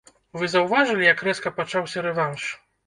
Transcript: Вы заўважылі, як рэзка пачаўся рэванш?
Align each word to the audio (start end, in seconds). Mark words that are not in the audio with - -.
Вы 0.39 0.49
заўважылі, 0.53 1.05
як 1.13 1.23
рэзка 1.29 1.55
пачаўся 1.61 2.09
рэванш? 2.09 2.53